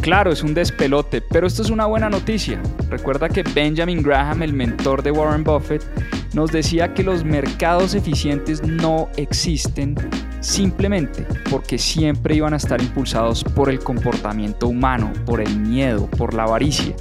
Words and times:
Claro, 0.00 0.32
es 0.32 0.42
un 0.42 0.54
despelote, 0.54 1.20
pero 1.20 1.46
esto 1.46 1.62
es 1.62 1.68
una 1.68 1.84
buena 1.84 2.08
noticia. 2.08 2.60
Recuerda 2.88 3.28
que 3.28 3.42
Benjamin 3.42 4.02
Graham, 4.02 4.42
el 4.42 4.54
mentor 4.54 5.02
de 5.02 5.10
Warren 5.10 5.44
Buffett, 5.44 5.84
nos 6.32 6.50
decía 6.50 6.94
que 6.94 7.02
los 7.02 7.22
mercados 7.22 7.94
eficientes 7.94 8.62
no 8.62 9.10
existen 9.16 9.94
simplemente 10.40 11.26
porque 11.50 11.76
siempre 11.76 12.34
iban 12.34 12.54
a 12.54 12.56
estar 12.56 12.80
impulsados 12.80 13.44
por 13.44 13.68
el 13.68 13.78
comportamiento 13.80 14.68
humano, 14.68 15.12
por 15.26 15.42
el 15.42 15.54
miedo, 15.58 16.06
por 16.10 16.32
la 16.32 16.44
avaricia. 16.44 16.94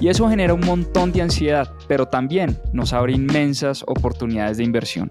Y 0.00 0.08
eso 0.08 0.28
genera 0.28 0.52
un 0.52 0.66
montón 0.66 1.12
de 1.12 1.22
ansiedad, 1.22 1.70
pero 1.86 2.06
también 2.06 2.58
nos 2.72 2.92
abre 2.92 3.12
inmensas 3.12 3.84
oportunidades 3.86 4.56
de 4.56 4.64
inversión. 4.64 5.10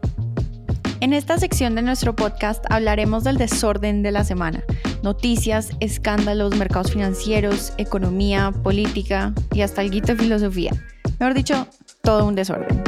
En 0.99 1.13
esta 1.13 1.37
sección 1.37 1.75
de 1.75 1.83
nuestro 1.83 2.17
podcast 2.17 2.65
hablaremos 2.69 3.23
del 3.23 3.37
desorden 3.37 4.03
de 4.03 4.11
la 4.11 4.25
semana. 4.25 4.65
Noticias, 5.02 5.72
escándalos, 5.80 6.58
mercados 6.58 6.92
financieros, 6.92 7.73
economía, 7.78 8.52
política 8.64 9.33
y 9.53 9.61
hasta 9.61 9.81
el 9.81 9.92
de 9.92 10.16
filosofía. 10.16 10.72
Mejor 11.19 11.33
dicho, 11.33 11.67
todo 12.02 12.25
un 12.25 12.36
desorden. 12.36 12.83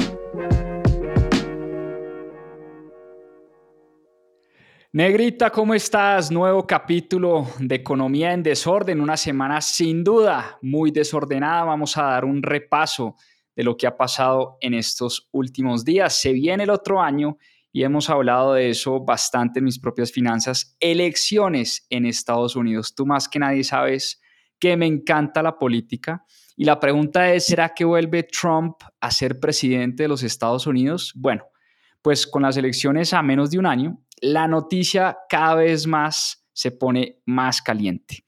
Negrita, 4.91 5.49
¿cómo 5.51 5.73
estás? 5.73 6.29
Nuevo 6.31 6.67
capítulo 6.67 7.47
de 7.59 7.75
Economía 7.75 8.33
en 8.33 8.43
Desorden, 8.43 8.99
una 8.99 9.15
semana 9.15 9.61
sin 9.61 10.03
duda 10.03 10.57
muy 10.61 10.91
desordenada. 10.91 11.63
Vamos 11.63 11.95
a 11.95 12.03
dar 12.03 12.25
un 12.25 12.43
repaso 12.43 13.15
de 13.55 13.63
lo 13.63 13.77
que 13.77 13.87
ha 13.87 13.95
pasado 13.95 14.57
en 14.59 14.73
estos 14.73 15.29
últimos 15.31 15.85
días. 15.85 16.13
Se 16.13 16.33
viene 16.33 16.63
el 16.63 16.71
otro 16.71 17.01
año 17.01 17.37
y 17.73 17.83
hemos 17.83 18.09
hablado 18.09 18.53
de 18.53 18.69
eso 18.69 18.99
bastante 19.03 19.59
en 19.59 19.65
mis 19.65 19.79
propias 19.79 20.11
finanzas. 20.11 20.75
Elecciones 20.79 21.85
en 21.89 22.05
Estados 22.05 22.55
Unidos. 22.55 22.93
Tú 22.95 23.05
más 23.05 23.29
que 23.29 23.39
nadie 23.39 23.63
sabes 23.63 24.21
que 24.59 24.77
me 24.77 24.85
encanta 24.85 25.41
la 25.41 25.57
política. 25.57 26.25
Y 26.55 26.65
la 26.65 26.79
pregunta 26.79 27.33
es, 27.33 27.45
¿será 27.45 27.73
que 27.73 27.85
vuelve 27.85 28.23
Trump 28.23 28.75
a 28.99 29.09
ser 29.09 29.39
presidente 29.39 30.03
de 30.03 30.09
los 30.09 30.21
Estados 30.21 30.67
Unidos? 30.67 31.13
Bueno, 31.15 31.45
pues 32.01 32.27
con 32.27 32.43
las 32.43 32.57
elecciones 32.57 33.13
a 33.13 33.23
menos 33.23 33.51
de 33.51 33.59
un 33.59 33.65
año, 33.65 34.03
la 34.21 34.47
noticia 34.47 35.17
cada 35.29 35.55
vez 35.55 35.87
más 35.87 36.45
se 36.53 36.71
pone 36.71 37.21
más 37.25 37.61
caliente. 37.61 38.25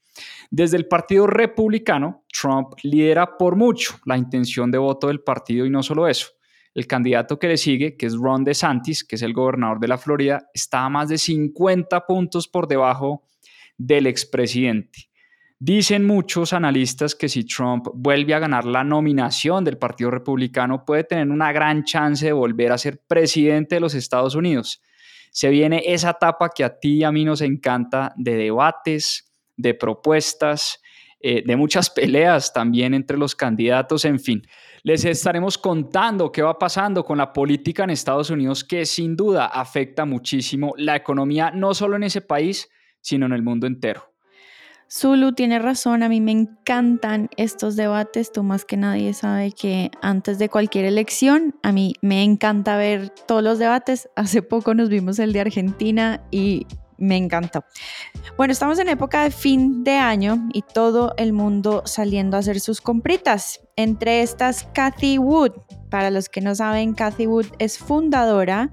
Desde 0.50 0.76
el 0.76 0.86
Partido 0.86 1.26
Republicano, 1.26 2.24
Trump 2.32 2.74
lidera 2.82 3.36
por 3.36 3.56
mucho 3.56 3.96
la 4.04 4.16
intención 4.16 4.70
de 4.70 4.78
voto 4.78 5.08
del 5.08 5.20
partido 5.20 5.66
y 5.66 5.70
no 5.70 5.82
solo 5.82 6.08
eso. 6.08 6.28
El 6.74 6.86
candidato 6.86 7.38
que 7.38 7.48
le 7.48 7.56
sigue, 7.56 7.96
que 7.96 8.06
es 8.06 8.16
Ron 8.16 8.44
DeSantis, 8.44 9.04
que 9.04 9.16
es 9.16 9.22
el 9.22 9.32
gobernador 9.32 9.80
de 9.80 9.88
la 9.88 9.98
Florida, 9.98 10.50
está 10.52 10.84
a 10.84 10.88
más 10.88 11.08
de 11.08 11.18
50 11.18 12.06
puntos 12.06 12.48
por 12.48 12.66
debajo 12.66 13.24
del 13.78 14.06
expresidente. 14.06 15.08
Dicen 15.58 16.04
muchos 16.04 16.52
analistas 16.52 17.14
que 17.14 17.28
si 17.28 17.44
Trump 17.44 17.86
vuelve 17.94 18.34
a 18.34 18.40
ganar 18.40 18.64
la 18.64 18.84
nominación 18.84 19.64
del 19.64 19.78
Partido 19.78 20.10
Republicano, 20.10 20.84
puede 20.84 21.04
tener 21.04 21.30
una 21.30 21.52
gran 21.52 21.84
chance 21.84 22.26
de 22.26 22.32
volver 22.32 22.72
a 22.72 22.78
ser 22.78 23.00
presidente 23.06 23.76
de 23.76 23.80
los 23.80 23.94
Estados 23.94 24.34
Unidos 24.34 24.82
se 25.34 25.50
viene 25.50 25.82
esa 25.84 26.10
etapa 26.10 26.48
que 26.54 26.62
a 26.62 26.78
ti 26.78 26.98
y 26.98 27.02
a 27.02 27.10
mí 27.10 27.24
nos 27.24 27.40
encanta 27.40 28.12
de 28.16 28.36
debates, 28.36 29.34
de 29.56 29.74
propuestas, 29.74 30.80
eh, 31.26 31.42
de 31.42 31.56
muchas 31.56 31.88
peleas 31.88 32.52
también 32.52 32.92
entre 32.92 33.16
los 33.16 33.34
candidatos, 33.34 34.04
en 34.04 34.20
fin. 34.20 34.46
Les 34.82 35.06
estaremos 35.06 35.56
contando 35.56 36.30
qué 36.30 36.42
va 36.42 36.58
pasando 36.58 37.02
con 37.02 37.16
la 37.16 37.32
política 37.32 37.82
en 37.82 37.88
Estados 37.88 38.28
Unidos 38.28 38.62
que 38.62 38.84
sin 38.84 39.16
duda 39.16 39.46
afecta 39.46 40.04
muchísimo 40.04 40.74
la 40.76 40.96
economía, 40.96 41.50
no 41.50 41.72
solo 41.72 41.96
en 41.96 42.02
ese 42.02 42.20
país, 42.20 42.68
sino 43.00 43.24
en 43.24 43.32
el 43.32 43.42
mundo 43.42 43.66
entero. 43.66 44.12
Zulu 44.92 45.32
tiene 45.32 45.58
razón, 45.60 46.02
a 46.02 46.10
mí 46.10 46.20
me 46.20 46.32
encantan 46.32 47.30
estos 47.38 47.74
debates, 47.74 48.30
tú 48.30 48.42
más 48.42 48.66
que 48.66 48.76
nadie 48.76 49.14
sabe 49.14 49.52
que 49.52 49.90
antes 50.02 50.38
de 50.38 50.50
cualquier 50.50 50.84
elección, 50.84 51.54
a 51.62 51.72
mí 51.72 51.94
me 52.02 52.22
encanta 52.22 52.76
ver 52.76 53.08
todos 53.26 53.42
los 53.42 53.58
debates, 53.58 54.10
hace 54.14 54.42
poco 54.42 54.74
nos 54.74 54.90
vimos 54.90 55.18
el 55.18 55.32
de 55.32 55.40
Argentina 55.40 56.22
y 56.30 56.66
me 56.98 57.16
encantó. 57.16 57.64
Bueno, 58.36 58.52
estamos 58.52 58.78
en 58.78 58.88
época 58.88 59.24
de 59.24 59.30
fin 59.30 59.84
de 59.84 59.96
año 59.96 60.48
y 60.52 60.62
todo 60.62 61.14
el 61.16 61.32
mundo 61.32 61.82
saliendo 61.86 62.36
a 62.36 62.40
hacer 62.40 62.60
sus 62.60 62.80
compritas. 62.80 63.60
Entre 63.76 64.22
estas, 64.22 64.64
Cathy 64.72 65.18
Wood. 65.18 65.52
Para 65.90 66.10
los 66.10 66.28
que 66.28 66.40
no 66.40 66.54
saben, 66.54 66.94
Cathy 66.94 67.26
Wood 67.26 67.46
es 67.58 67.78
fundadora 67.78 68.72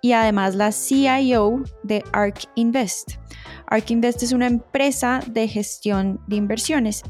y 0.00 0.12
además 0.12 0.54
la 0.54 0.72
CIO 0.72 1.62
de 1.82 2.04
ARK 2.12 2.44
Invest. 2.54 3.12
ARK 3.66 3.90
Invest 3.90 4.22
es 4.22 4.32
una 4.32 4.46
empresa 4.46 5.20
de 5.26 5.48
gestión 5.48 6.20
de 6.26 6.36
inversiones 6.36 7.02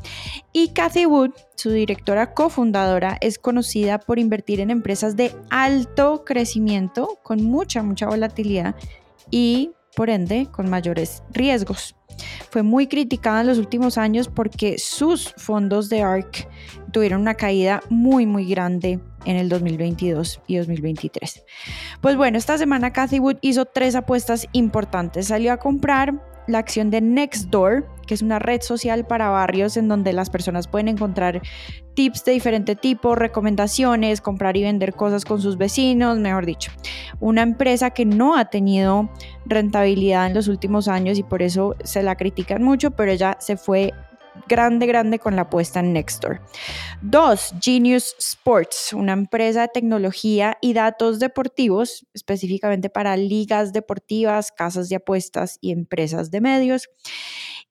y 0.53 0.69
Cathy 0.69 1.07
Wood, 1.07 1.31
su 1.55 1.71
directora 1.71 2.35
cofundadora, 2.35 3.17
es 3.21 3.39
conocida 3.39 3.99
por 3.99 4.19
invertir 4.19 4.61
en 4.61 4.71
empresas 4.71 5.17
de 5.17 5.35
alto 5.51 6.25
crecimiento 6.25 7.19
con 7.23 7.45
mucha, 7.45 7.83
mucha 7.83 8.07
volatilidad 8.07 8.75
y 9.31 9.73
por 9.95 10.11
ende 10.11 10.49
con 10.51 10.69
mayores 10.71 11.23
riesgos. 11.31 11.95
Fue 12.51 12.63
muy 12.63 12.87
criticada 12.87 13.43
en 13.43 13.47
los 13.47 13.59
últimos 13.59 13.99
años 13.99 14.29
porque 14.29 14.79
sus 14.79 15.33
fondos 15.37 15.89
de 15.89 16.03
ARK 16.03 16.49
tuvieron 16.93 17.21
una 17.21 17.35
caída 17.35 17.81
muy, 17.91 18.27
muy 18.27 18.49
grande 18.49 19.01
en 19.25 19.37
el 19.37 19.49
2022 19.49 20.41
y 20.47 20.57
2023. 20.57 21.45
Pues 22.01 22.17
bueno, 22.17 22.39
esta 22.39 22.59
semana 22.59 22.93
Cathy 22.93 23.19
Wood 23.19 23.37
hizo 23.41 23.67
tres 23.67 23.95
apuestas 23.95 24.47
importantes. 24.53 25.27
Salió 25.27 25.53
a 25.53 25.59
comprar 25.59 26.15
la 26.47 26.59
acción 26.59 26.91
de 26.91 27.01
Nextdoor, 27.01 27.87
que 28.09 28.15
es 28.15 28.23
una 28.23 28.41
red 28.41 28.63
social 28.63 29.07
para 29.07 29.29
barrios 29.29 29.77
en 29.77 29.87
donde 29.87 30.13
las 30.13 30.31
personas 30.31 30.67
pueden 30.67 30.89
encontrar 30.89 31.41
tips 31.95 32.25
de 32.25 32.33
diferente 32.33 32.75
tipo, 32.75 33.15
recomendaciones, 33.15 34.21
comprar 34.21 34.57
y 34.57 34.63
vender 34.63 34.95
cosas 34.95 35.25
con 35.25 35.41
sus 35.41 35.59
vecinos, 35.59 36.19
mejor 36.19 36.47
dicho. 36.47 36.73
Una 37.21 37.43
empresa 37.43 37.91
que 37.91 38.05
no 38.05 38.37
ha 38.37 38.47
tenido 38.47 39.11
rentabilidad 39.47 40.27
en 40.27 40.35
los 40.35 40.49
últimos 40.49 40.89
años 40.89 41.19
y 41.19 41.23
por 41.23 41.43
eso 41.43 41.77
se 41.85 42.03
la 42.03 42.17
critican 42.17 42.63
mucho, 42.63 42.91
pero 42.91 43.13
ella 43.13 43.37
se 43.39 43.57
fue 43.57 43.93
grande, 44.47 44.87
grande 44.87 45.19
con 45.19 45.37
la 45.37 45.43
apuesta 45.43 45.81
en 45.81 45.93
Nextdoor. 45.93 46.41
Dos, 47.03 47.55
Genius 47.61 48.15
Sports, 48.19 48.93
una 48.93 49.13
empresa 49.13 49.63
de 49.63 49.69
tecnología 49.69 50.57
y 50.61 50.73
datos 50.73 51.19
deportivos, 51.19 52.07
específicamente 52.15 52.91
para 52.91 53.17
ligas 53.17 53.73
deportivas, 53.73 54.53
casas 54.53 54.89
de 54.89 54.97
apuestas 54.97 55.59
y 55.61 55.73
empresas 55.73 56.31
de 56.31 56.41
medios. 56.41 56.89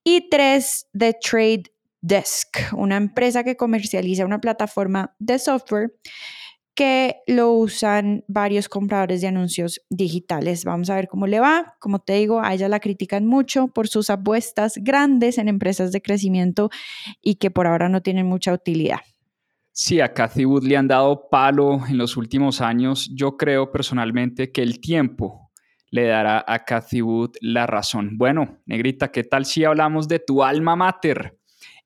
Y 0.10 0.30
tres, 0.30 0.88
The 0.98 1.18
Trade 1.22 1.64
Desk, 2.00 2.60
una 2.72 2.96
empresa 2.96 3.44
que 3.44 3.58
comercializa 3.58 4.24
una 4.24 4.40
plataforma 4.40 5.14
de 5.20 5.38
software 5.38 5.92
que 6.74 7.18
lo 7.28 7.52
usan 7.52 8.24
varios 8.30 8.70
compradores 8.70 9.20
de 9.20 9.28
anuncios 9.28 9.82
digitales. 9.90 10.64
Vamos 10.64 10.90
a 10.90 10.96
ver 10.96 11.10
cómo 11.10 11.28
le 11.28 11.42
va. 11.42 11.76
Como 11.82 12.00
te 12.00 12.14
digo, 12.14 12.40
a 12.40 12.54
ella 12.54 12.70
la 12.70 12.80
critican 12.80 13.26
mucho 13.26 13.68
por 13.68 13.90
sus 13.90 14.10
apuestas 14.10 14.76
grandes 14.82 15.38
en 15.40 15.50
empresas 15.50 15.92
de 15.92 16.02
crecimiento 16.02 16.70
y 17.22 17.36
que 17.36 17.52
por 17.52 17.68
ahora 17.68 17.90
no 17.90 18.02
tienen 18.02 18.28
mucha 18.28 18.54
utilidad. 18.54 19.02
Sí, 19.74 20.00
a 20.00 20.14
Cathy 20.14 20.46
Wood 20.46 20.64
le 20.64 20.78
han 20.78 20.88
dado 20.88 21.28
palo 21.30 21.86
en 21.86 21.98
los 21.98 22.16
últimos 22.16 22.62
años. 22.62 23.12
Yo 23.14 23.36
creo 23.36 23.74
personalmente 23.74 24.54
que 24.54 24.62
el 24.62 24.80
tiempo 24.80 25.47
le 25.90 26.06
dará 26.06 26.44
a 26.48 26.64
Cathy 26.64 27.02
Wood 27.02 27.36
la 27.42 27.66
razón. 27.66 28.18
Bueno, 28.18 28.60
Negrita, 28.66 29.12
¿qué 29.12 29.24
tal 29.24 29.46
si 29.46 29.64
hablamos 29.64 30.08
de 30.08 30.20
tu 30.20 30.44
alma 30.44 30.76
mater? 30.76 31.38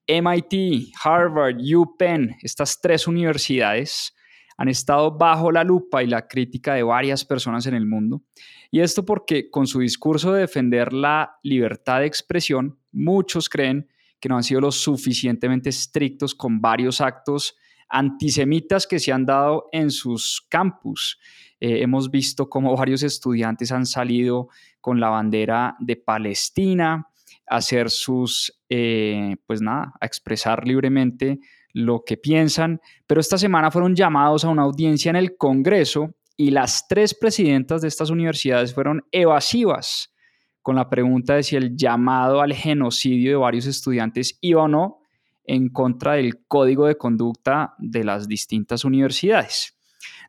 MIT, 0.07 0.93
Harvard, 1.03 1.57
UPenn, 1.61 2.35
estas 2.41 2.81
tres 2.81 3.07
universidades 3.07 4.15
han 4.57 4.67
estado 4.67 5.17
bajo 5.17 5.51
la 5.51 5.63
lupa 5.63 6.03
y 6.03 6.07
la 6.07 6.27
crítica 6.27 6.73
de 6.73 6.83
varias 6.83 7.25
personas 7.25 7.65
en 7.65 7.73
el 7.73 7.85
mundo. 7.85 8.21
Y 8.69 8.81
esto 8.81 9.05
porque 9.05 9.49
con 9.49 9.65
su 9.65 9.79
discurso 9.79 10.33
de 10.33 10.41
defender 10.41 10.93
la 10.93 11.39
libertad 11.43 12.01
de 12.01 12.05
expresión, 12.05 12.77
muchos 12.91 13.49
creen 13.49 13.89
que 14.19 14.29
no 14.29 14.37
han 14.37 14.43
sido 14.43 14.61
lo 14.61 14.71
suficientemente 14.71 15.69
estrictos 15.69 16.35
con 16.35 16.61
varios 16.61 17.01
actos 17.01 17.55
antisemitas 17.91 18.87
que 18.87 18.99
se 18.99 19.11
han 19.11 19.25
dado 19.25 19.67
en 19.71 19.91
sus 19.91 20.45
campus. 20.49 21.19
Eh, 21.59 21.81
hemos 21.81 22.09
visto 22.09 22.49
cómo 22.49 22.75
varios 22.77 23.03
estudiantes 23.03 23.71
han 23.71 23.85
salido 23.85 24.49
con 24.79 24.99
la 24.99 25.09
bandera 25.09 25.75
de 25.79 25.97
Palestina 25.97 27.07
a 27.47 27.55
hacer 27.57 27.89
sus, 27.89 28.61
eh, 28.69 29.35
pues 29.45 29.61
nada, 29.61 29.93
a 29.99 30.05
expresar 30.05 30.65
libremente 30.65 31.39
lo 31.73 32.03
que 32.05 32.17
piensan, 32.17 32.81
pero 33.07 33.21
esta 33.21 33.37
semana 33.37 33.71
fueron 33.71 33.95
llamados 33.95 34.43
a 34.43 34.49
una 34.49 34.63
audiencia 34.63 35.09
en 35.09 35.15
el 35.15 35.37
Congreso 35.37 36.15
y 36.35 36.51
las 36.51 36.87
tres 36.87 37.13
presidentas 37.13 37.81
de 37.81 37.87
estas 37.87 38.09
universidades 38.09 38.73
fueron 38.73 39.03
evasivas 39.11 40.13
con 40.61 40.75
la 40.75 40.89
pregunta 40.89 41.35
de 41.35 41.43
si 41.43 41.55
el 41.55 41.75
llamado 41.75 42.41
al 42.41 42.53
genocidio 42.53 43.31
de 43.31 43.37
varios 43.37 43.65
estudiantes 43.65 44.37
iba 44.41 44.63
o 44.63 44.67
no 44.67 45.00
en 45.43 45.69
contra 45.69 46.13
del 46.13 46.45
código 46.47 46.87
de 46.87 46.97
conducta 46.97 47.75
de 47.77 48.03
las 48.03 48.27
distintas 48.27 48.85
universidades. 48.85 49.77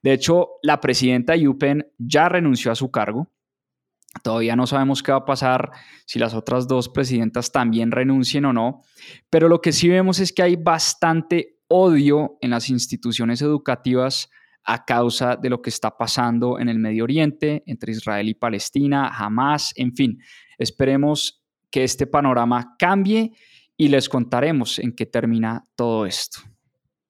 De 0.03 0.13
hecho, 0.13 0.51
la 0.63 0.81
presidenta 0.81 1.35
de 1.35 1.49
UPenn 1.49 1.87
ya 1.99 2.29
renunció 2.29 2.73
a 2.73 2.75
su 2.77 2.91
cargo. 2.91 3.31
Todavía 4.23 4.57
no 4.57 4.67
sabemos 4.67 5.03
qué 5.03 5.13
va 5.13 5.19
a 5.19 5.25
pasar 5.25 5.71
si 6.05 6.19
las 6.19 6.35
otras 6.35 6.69
dos 6.69 6.89
presidentas 6.89 7.51
también 7.51 7.91
renuncien 7.91 8.45
o 8.45 8.53
no, 8.53 8.83
pero 9.31 9.49
lo 9.49 9.61
que 9.61 9.73
sí 9.73 9.89
vemos 9.89 10.19
es 10.19 10.33
que 10.33 10.43
hay 10.43 10.57
bastante 10.57 11.59
odio 11.69 12.37
en 12.43 12.51
las 12.51 12.69
instituciones 12.69 13.41
educativas 13.41 14.29
a 14.65 14.85
causa 14.85 15.37
de 15.37 15.51
lo 15.51 15.63
que 15.63 15.71
está 15.71 15.97
pasando 15.97 16.59
en 16.59 16.69
el 16.69 16.79
Medio 16.79 17.05
Oriente, 17.05 17.63
entre 17.67 17.93
Israel 17.93 18.29
y 18.29 18.35
Palestina, 18.35 19.09
Hamas, 19.09 19.73
en 19.77 19.95
fin. 19.95 20.19
Esperemos 20.59 21.43
que 21.71 21.85
este 21.85 22.07
panorama 22.07 22.77
cambie 22.79 23.33
y 23.77 23.89
les 23.89 24.09
contaremos 24.09 24.79
en 24.79 24.93
qué 24.93 25.07
termina 25.07 25.67
todo 25.77 26.07
esto. 26.07 26.41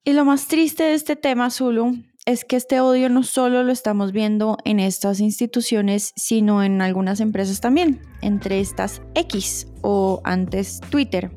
Y 0.03 0.13
lo 0.13 0.25
más 0.25 0.47
triste 0.47 0.83
de 0.83 0.93
este 0.95 1.15
tema, 1.15 1.49
Zulu, 1.49 1.97
es 2.25 2.45
que 2.45 2.55
este 2.55 2.79
odio 2.79 3.09
no 3.09 3.23
solo 3.23 3.63
lo 3.63 3.71
estamos 3.71 4.11
viendo 4.11 4.57
en 4.65 4.79
estas 4.79 5.19
instituciones, 5.19 6.13
sino 6.15 6.63
en 6.63 6.81
algunas 6.81 7.19
empresas 7.19 7.61
también, 7.61 8.01
entre 8.21 8.59
estas 8.59 9.01
X 9.15 9.67
o 9.81 10.21
antes 10.23 10.81
Twitter. 10.89 11.31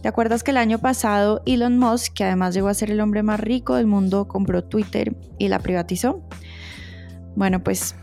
¿Te 0.00 0.08
acuerdas 0.08 0.42
que 0.42 0.50
el 0.50 0.56
año 0.56 0.78
pasado 0.78 1.42
Elon 1.46 1.78
Musk, 1.78 2.14
que 2.14 2.24
además 2.24 2.54
llegó 2.54 2.68
a 2.68 2.74
ser 2.74 2.90
el 2.90 3.00
hombre 3.00 3.22
más 3.22 3.38
rico 3.38 3.76
del 3.76 3.86
mundo, 3.86 4.26
compró 4.26 4.64
Twitter 4.64 5.16
y 5.38 5.46
la 5.46 5.60
privatizó? 5.60 6.28
Bueno, 7.36 7.62
pues 7.62 7.94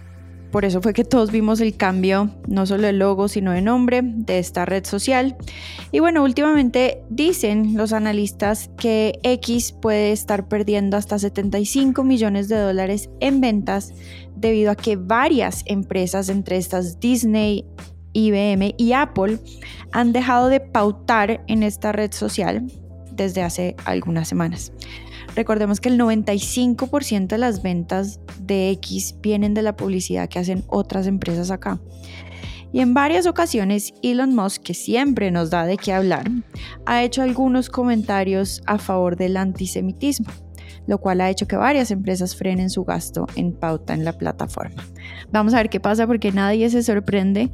por 0.52 0.66
eso 0.66 0.82
fue 0.82 0.94
que 0.94 1.04
todos 1.04 1.32
vimos 1.32 1.62
el 1.62 1.76
cambio, 1.76 2.32
no 2.48 2.66
solo 2.66 2.88
de 2.88 2.94
logo, 2.94 3.28
sino 3.28 3.52
de 3.52 3.62
nombre 3.62 4.02
de 4.04 4.40
esta 4.40 4.66
red 4.66 4.86
social. 4.86 5.38
Y 5.92 6.00
bueno, 6.00 6.24
últimamente 6.24 7.04
dicen 7.10 7.78
los 7.78 7.94
analistas 7.94 8.70
que 8.78 9.20
X 9.24 9.74
puede 9.74 10.12
estar 10.12 10.48
perdiendo 10.48 10.98
hasta 10.98 11.20
75 11.20 12.04
millones 12.04 12.50
de 12.50 12.58
dólares 12.58 13.10
en 13.20 13.42
ventas 13.42 13.94
debido 14.36 14.72
a 14.72 14.76
que 14.76 14.96
varias 14.96 15.64
empresas, 15.66 16.30
entre 16.30 16.58
estas 16.58 17.00
Disney, 17.00 17.66
IBM 18.14 18.74
y 18.78 18.94
Apple, 18.94 19.40
han 19.92 20.14
dejado 20.14 20.50
de 20.50 20.60
pautar 20.60 21.44
en 21.48 21.64
esta 21.64 21.92
red 21.92 22.12
social 22.12 22.66
desde 23.24 23.42
hace 23.42 23.76
algunas 23.86 24.28
semanas. 24.28 24.72
Recordemos 25.36 25.80
que 25.80 25.90
el 25.90 26.00
95% 26.00 27.28
de 27.28 27.38
las 27.38 27.62
ventas 27.62 28.20
de 28.42 28.72
X 28.72 29.16
vienen 29.22 29.54
de 29.54 29.62
la 29.62 29.76
publicidad 29.76 30.28
que 30.28 30.40
hacen 30.40 30.64
otras 30.68 31.08
empresas 31.08 31.52
acá. 31.52 31.80
Y 32.72 32.82
en 32.82 32.94
varias 32.94 33.26
ocasiones 33.26 33.94
Elon 34.04 34.36
Musk, 34.36 34.62
que 34.62 34.74
siempre 34.74 35.32
nos 35.32 35.50
da 35.50 35.66
de 35.66 35.78
qué 35.78 35.94
hablar, 35.94 36.30
ha 36.86 37.04
hecho 37.04 37.24
algunos 37.24 37.70
comentarios 37.70 38.62
a 38.66 38.78
favor 38.78 39.16
del 39.16 39.38
antisemitismo, 39.38 40.28
lo 40.86 41.00
cual 41.00 41.22
ha 41.22 41.30
hecho 41.30 41.48
que 41.48 41.56
varias 41.56 41.90
empresas 41.90 42.36
frenen 42.36 42.70
su 42.70 42.84
gasto 42.84 43.28
en 43.36 43.54
pauta 43.54 43.94
en 43.94 44.06
la 44.06 44.14
plataforma. 44.14 44.84
Vamos 45.32 45.54
a 45.54 45.58
ver 45.58 45.70
qué 45.70 45.80
pasa 45.80 46.06
porque 46.06 46.32
nadie 46.32 46.70
se 46.70 46.84
sorprende 46.84 47.52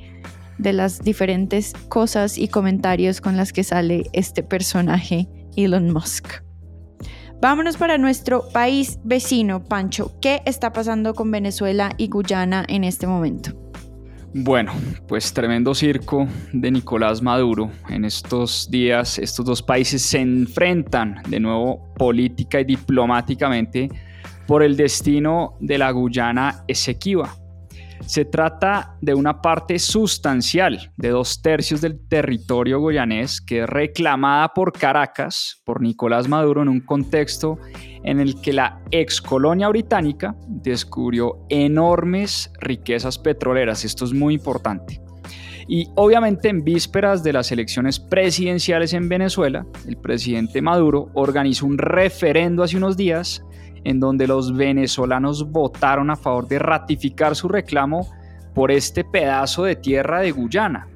de 0.58 0.74
las 0.74 1.00
diferentes 1.00 1.74
cosas 1.90 2.38
y 2.38 2.48
comentarios 2.48 3.22
con 3.22 3.38
las 3.38 3.54
que 3.54 3.64
sale 3.64 4.10
este 4.14 4.44
personaje 4.44 5.28
Elon 5.56 5.92
Musk. 5.92 6.44
Vámonos 7.42 7.78
para 7.78 7.98
nuestro 7.98 8.48
país 8.50 9.00
vecino, 9.04 9.64
Pancho. 9.64 10.14
¿Qué 10.22 10.42
está 10.46 10.72
pasando 10.72 11.14
con 11.14 11.30
Venezuela 11.30 11.92
y 11.98 12.08
Guyana 12.08 12.66
en 12.68 12.84
este 12.84 13.08
momento? 13.08 13.52
Bueno, 14.34 14.74
pues 15.08 15.32
tremendo 15.32 15.74
circo 15.74 16.28
de 16.52 16.72
Nicolás 16.72 17.22
Maduro. 17.22 17.72
En 17.88 18.04
estos 18.04 18.70
días 18.70 19.18
estos 19.18 19.46
dos 19.46 19.62
países 19.62 20.02
se 20.02 20.20
enfrentan 20.20 21.22
de 21.30 21.40
nuevo 21.40 21.94
política 21.96 22.60
y 22.60 22.66
diplomáticamente 22.66 23.90
por 24.46 24.62
el 24.62 24.76
destino 24.76 25.56
de 25.62 25.78
la 25.78 25.92
Guyana 25.92 26.64
Esequiba. 26.68 27.34
Se 28.06 28.24
trata 28.24 28.98
de 29.02 29.16
una 29.16 29.42
parte 29.42 29.80
sustancial 29.80 30.92
de 30.96 31.10
dos 31.10 31.42
tercios 31.42 31.82
del 31.82 32.00
territorio 32.08 32.80
guyanés 32.80 33.42
que 33.42 33.64
es 33.64 33.70
reclamada 33.70 34.50
por 34.50 34.72
Caracas, 34.74 35.62
por 35.66 35.82
Nicolás 35.82 36.28
Maduro, 36.28 36.62
en 36.62 36.70
un 36.70 36.82
contexto 36.82 37.58
en 38.04 38.20
el 38.20 38.40
que 38.42 38.54
la 38.54 38.80
ex 38.92 39.20
colonia 39.20 39.70
británica 39.70 40.36
descubrió 40.48 41.40
enormes 41.50 42.52
riquezas 42.60 43.18
petroleras. 43.18 43.84
Esto 43.84 44.06
es 44.06 44.14
muy 44.14 44.36
importante. 44.36 45.02
Y 45.68 45.88
obviamente 45.96 46.50
en 46.50 46.64
vísperas 46.64 47.24
de 47.24 47.34
las 47.34 47.52
elecciones 47.52 48.00
presidenciales 48.00 48.94
en 48.94 49.10
Venezuela, 49.10 49.66
el 49.88 49.98
presidente 49.98 50.62
Maduro 50.62 51.10
organizó 51.16 51.66
un 51.66 51.80
referendo 51.80 52.62
hace 52.62 52.78
unos 52.78 52.98
días 52.98 53.44
en 53.86 54.02
donde 54.02 54.28
los 54.28 54.54
venezolanos 54.54 55.50
votaron 55.52 56.10
a 56.10 56.18
favor 56.18 56.48
de 56.48 56.60
ratificar 56.60 57.36
su 57.36 57.48
reclamo 57.48 58.10
por 58.54 58.72
este 58.72 59.04
pedazo 59.04 59.64
de 59.64 59.78
tierra 59.78 60.20
de 60.20 60.32
Guyana. 60.32 60.88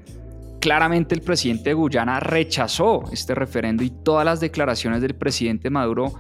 Claramente 0.59 1.15
el 1.15 1.21
presidente 1.21 1.69
de 1.69 1.75
Guyana 1.75 2.19
rechazó 2.19 3.03
este 3.13 3.33
referendo 3.33 3.83
y 3.83 3.91
todas 3.91 4.25
las 4.25 4.41
declaraciones 4.41 5.01
del 5.01 5.15
presidente 5.15 5.69
Maduro 5.69 6.13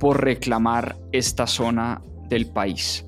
por 0.00 0.24
reclamar 0.24 0.96
esta 1.12 1.46
zona 1.46 2.00
del 2.28 2.46
país. 2.46 3.04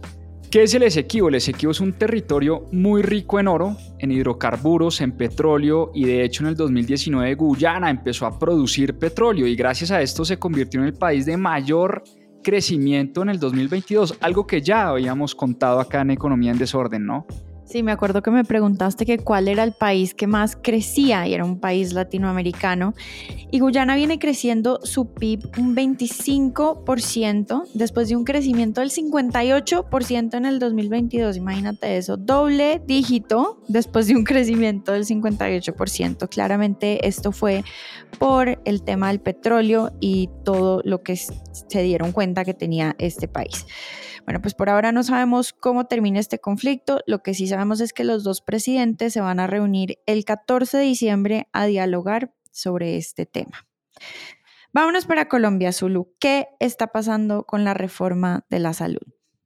¿Qué 0.51 0.63
es 0.63 0.75
el 0.75 0.85
Esequibo? 0.85 1.29
El 1.29 1.35
Esequibo 1.35 1.73
es 1.73 1.81
un 1.81 1.95
territorio 1.95 2.69
muy 2.71 3.03
rico 3.03 3.41
en 3.41 3.49
oro, 3.49 3.77
en 3.99 4.13
hidrocarburos, 4.13 5.01
en 5.01 5.13
petróleo 5.13 5.91
y 5.95 6.05
de 6.05 6.23
hecho 6.23 6.45
en 6.45 6.51
el 6.51 6.57
2019 6.57 7.35
Guyana 7.35 7.91
empezó 7.91 8.27
a 8.27 8.39
producir 8.39 8.97
petróleo 8.97 9.47
y 9.49 9.57
gracias 9.57 9.91
a 9.91 10.01
esto 10.01 10.25
se 10.25 10.39
convirtió 10.39 10.81
en 10.81 10.87
el 10.87 10.95
país 10.95 11.27
de 11.27 11.37
mayor 11.37 12.05
crecimiento 12.45 13.23
en 13.23 13.31
el 13.31 13.41
2022, 13.41 14.19
algo 14.21 14.47
que 14.47 14.63
ya 14.63 14.87
habíamos 14.87 15.35
contado 15.35 15.81
acá 15.81 16.03
en 16.03 16.13
Economía 16.13 16.53
en 16.53 16.59
Desorden, 16.59 17.05
¿no? 17.05 17.27
Sí, 17.65 17.83
me 17.83 17.93
acuerdo 17.93 18.23
que 18.23 18.31
me 18.31 18.45
preguntaste 18.45 19.07
que 19.07 19.19
cuál 19.19 19.49
era 19.49 19.65
el 19.65 19.73
país 19.73 20.15
que 20.15 20.27
más 20.27 20.55
crecía 20.55 21.27
y 21.27 21.33
era 21.33 21.45
un 21.47 21.61
país 21.61 21.95
latinoamericano. 21.95 22.95
Y 23.51 23.61
Guyana 23.61 23.97
viene 23.97 24.19
creciendo 24.19 24.81
su 24.83 25.15
PIB 25.15 25.59
un 25.59 25.75
25% 25.75 27.63
después 27.73 28.09
de 28.09 28.17
un 28.17 28.25
crecimiento 28.25 28.83
del 28.83 28.91
58% 28.91 30.35
en 30.35 30.45
el 30.45 30.59
2022. 30.59 31.39
Imagínate 31.39 31.97
eso, 31.97 32.19
doble 32.19 32.83
dígito 32.87 33.63
después 33.67 34.09
de 34.09 34.17
un 34.17 34.25
crecimiento 34.25 34.93
del 34.93 35.07
58%. 35.07 36.29
Claramente 36.29 37.09
esto 37.09 37.33
fue 37.33 37.65
por 38.19 38.61
el 38.67 38.83
tema 38.83 39.09
del 39.09 39.21
petróleo 39.21 39.91
y 40.01 40.29
todo 40.45 40.83
lo 40.85 41.03
que 41.03 41.17
se 41.17 41.83
dieron 41.83 42.13
cuenta 42.13 42.45
que 42.45 42.53
tenía 42.53 42.95
este 42.99 43.27
país. 43.27 43.67
Bueno, 44.25 44.41
pues 44.41 44.55
por 44.55 44.71
ahora 44.71 44.91
no 44.91 45.03
sabemos 45.03 45.53
cómo 45.53 45.87
termina 45.87 46.19
este 46.19 46.39
conflicto. 46.39 47.01
Lo 47.07 47.23
que 47.23 47.35
sí 47.35 47.47
sabemos 47.47 47.81
es 47.81 47.93
que 47.93 48.05
los 48.05 48.25
dos 48.25 48.41
presidentes 48.41 49.13
se 49.13 49.21
van 49.21 49.39
a 49.39 49.47
reunir 49.47 49.99
el 50.07 50.25
14 50.25 50.79
de 50.79 50.85
diciembre 50.85 51.49
a 51.53 51.67
dialogar 51.67 52.33
sobre 52.51 52.97
este 52.97 53.27
tema. 53.27 53.67
Vámonos 54.73 55.07
para 55.07 55.29
Colombia, 55.29 55.73
Zulu. 55.73 56.15
¿Qué 56.19 56.49
está 56.59 56.89
pasando 56.89 57.45
con 57.45 57.65
la 57.65 57.75
reforma 57.75 58.45
de 58.49 58.59
la 58.59 58.73
salud? 58.73 59.03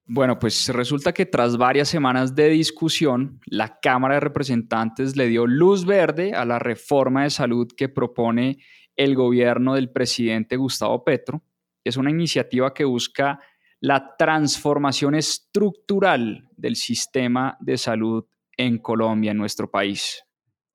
Bueno, 0.06 0.38
pues 0.38 0.68
resulta 0.70 1.12
que 1.12 1.26
tras 1.26 1.58
varias 1.58 1.88
semanas 1.88 2.35
de 2.35 2.49
discusión, 2.49 3.40
la 3.44 3.78
Cámara 3.78 4.14
de 4.14 4.20
Representantes 4.20 5.16
le 5.16 5.26
dio 5.26 5.47
luz 5.47 5.85
verde 5.85 6.32
a 6.32 6.47
la 6.47 6.58
reforma 6.58 7.25
de 7.25 7.30
salud 7.30 7.68
que 7.76 7.90
propone 7.90 8.56
el 8.97 9.14
gobierno 9.14 9.75
del 9.75 9.90
presidente 9.90 10.56
Gustavo 10.56 11.04
Petro. 11.04 11.42
Es 11.85 11.99
una 11.99 12.11
iniciativa 12.11 12.73
que 12.73 12.85
busca 12.85 13.38
la 13.80 14.16
transformación 14.16 15.14
estructural 15.14 16.49
del 16.56 16.76
sistema 16.76 17.56
de 17.61 17.78
salud 17.78 18.25
en 18.56 18.78
Colombia, 18.78 19.30
en 19.30 19.38
nuestro 19.38 19.70
país. 19.70 20.23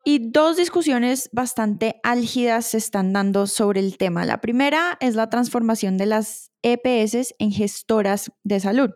Y 0.05 0.31
dos 0.31 0.57
discusiones 0.57 1.29
bastante 1.31 1.99
álgidas 2.03 2.67
se 2.67 2.77
están 2.77 3.13
dando 3.13 3.47
sobre 3.47 3.79
el 3.79 3.97
tema. 3.97 4.25
La 4.25 4.41
primera 4.41 4.97
es 4.99 5.15
la 5.15 5.29
transformación 5.29 5.97
de 5.97 6.05
las 6.05 6.51
EPS 6.61 7.35
en 7.39 7.51
gestoras 7.51 8.31
de 8.43 8.59
salud. 8.59 8.91